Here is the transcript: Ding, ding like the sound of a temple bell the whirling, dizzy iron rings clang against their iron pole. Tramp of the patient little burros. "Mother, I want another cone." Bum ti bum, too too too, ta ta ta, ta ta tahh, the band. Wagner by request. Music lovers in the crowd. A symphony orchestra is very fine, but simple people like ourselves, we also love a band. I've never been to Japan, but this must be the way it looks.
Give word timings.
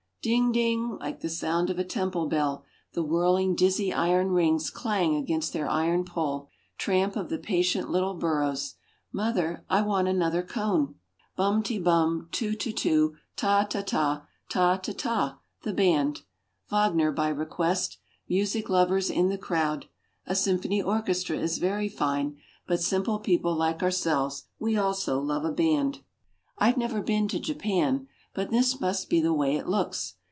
Ding, 0.23 0.51
ding 0.51 0.99
like 0.99 1.21
the 1.21 1.29
sound 1.29 1.71
of 1.71 1.79
a 1.79 1.83
temple 1.83 2.27
bell 2.27 2.63
the 2.93 3.01
whirling, 3.01 3.55
dizzy 3.55 3.91
iron 3.91 4.29
rings 4.29 4.69
clang 4.69 5.15
against 5.15 5.51
their 5.51 5.67
iron 5.67 6.05
pole. 6.05 6.47
Tramp 6.77 7.15
of 7.15 7.29
the 7.29 7.39
patient 7.39 7.89
little 7.89 8.13
burros. 8.13 8.75
"Mother, 9.11 9.65
I 9.67 9.81
want 9.81 10.07
another 10.07 10.43
cone." 10.43 10.93
Bum 11.35 11.63
ti 11.63 11.79
bum, 11.79 12.27
too 12.31 12.53
too 12.53 12.71
too, 12.71 13.15
ta 13.35 13.63
ta 13.63 13.81
ta, 13.81 14.27
ta 14.47 14.77
ta 14.77 14.91
tahh, 14.95 15.39
the 15.63 15.73
band. 15.73 16.21
Wagner 16.69 17.11
by 17.11 17.29
request. 17.29 17.97
Music 18.29 18.69
lovers 18.69 19.09
in 19.09 19.29
the 19.29 19.39
crowd. 19.39 19.87
A 20.27 20.35
symphony 20.35 20.83
orchestra 20.83 21.39
is 21.39 21.57
very 21.57 21.89
fine, 21.89 22.37
but 22.67 22.79
simple 22.79 23.17
people 23.17 23.55
like 23.55 23.81
ourselves, 23.81 24.43
we 24.59 24.77
also 24.77 25.19
love 25.19 25.45
a 25.45 25.51
band. 25.51 26.01
I've 26.59 26.77
never 26.77 27.01
been 27.01 27.27
to 27.29 27.39
Japan, 27.39 28.07
but 28.33 28.49
this 28.49 28.79
must 28.79 29.09
be 29.09 29.19
the 29.19 29.33
way 29.33 29.57
it 29.57 29.67
looks. 29.67 30.15